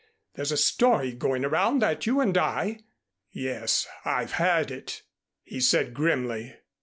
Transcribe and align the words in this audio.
There's 0.33 0.51
a 0.51 0.57
story 0.57 1.11
going 1.11 1.45
around 1.45 1.83
that 1.83 2.07
you 2.07 2.21
and 2.21 2.35
I" 2.35 2.79
"Yes, 3.29 3.87
I've 4.03 4.31
heard 4.31 4.71
it," 4.71 5.03
he 5.43 5.59
said 5.59 5.93
grimly. 5.93 6.57